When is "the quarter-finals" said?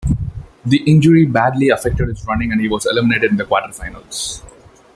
3.37-4.41